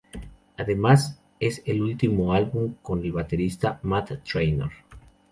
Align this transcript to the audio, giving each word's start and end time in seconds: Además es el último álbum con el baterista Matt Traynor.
Además 0.57 1.21
es 1.39 1.61
el 1.67 1.79
último 1.83 2.33
álbum 2.33 2.73
con 2.81 3.03
el 3.05 3.11
baterista 3.11 3.79
Matt 3.83 4.13
Traynor. 4.23 4.71